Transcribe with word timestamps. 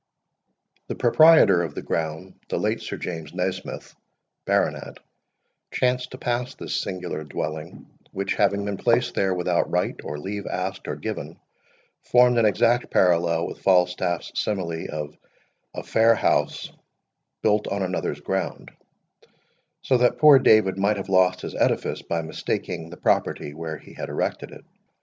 The 0.87 0.95
proprietor 0.95 1.61
of 1.61 1.75
the 1.75 1.83
ground, 1.83 2.33
the 2.49 2.57
late 2.57 2.81
Sir 2.81 2.97
James 2.97 3.33
Naesmith, 3.35 3.93
baronet, 4.45 4.97
chanced 5.69 6.09
to 6.09 6.17
pass 6.17 6.55
this 6.55 6.81
singular 6.81 7.23
dwelling, 7.23 7.85
which, 8.11 8.33
having 8.33 8.65
been 8.65 8.77
placed 8.77 9.13
there 9.13 9.35
without 9.35 9.69
right 9.69 9.95
or 10.03 10.17
leave 10.17 10.47
asked 10.47 10.87
or 10.87 10.95
given, 10.95 11.39
formed 12.01 12.39
an 12.39 12.47
exact 12.47 12.89
parallel 12.89 13.45
with 13.45 13.61
Falstaff's 13.61 14.31
simile 14.41 14.87
of 14.91 15.15
a 15.75 15.83
"fair 15.83 16.15
house 16.15 16.71
built 17.43 17.67
on 17.67 17.83
another's 17.83 18.21
ground;" 18.21 18.71
so 19.83 19.99
that 19.99 20.17
poor 20.17 20.39
David 20.39 20.79
might 20.79 20.97
have 20.97 21.09
lost 21.09 21.41
his 21.41 21.53
edifice 21.53 22.01
by 22.01 22.23
mistaking 22.23 22.89
the 22.89 22.97
property 22.97 23.53
where 23.53 23.77
he 23.77 23.93
had 23.93 24.09
erected 24.09 24.49
it. 24.49 24.65